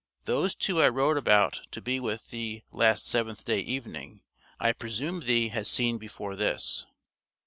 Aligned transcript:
Those 0.25 0.55
two 0.55 0.81
I 0.81 0.89
wrote 0.89 1.15
about 1.15 1.61
to 1.69 1.79
be 1.79 1.99
with 1.99 2.31
thee 2.31 2.63
last 2.71 3.03
7th 3.05 3.43
day 3.43 3.59
evening, 3.59 4.23
I 4.59 4.71
presume 4.73 5.19
thee 5.19 5.49
has 5.49 5.67
seen 5.69 5.99
before 5.99 6.35
this. 6.35 6.87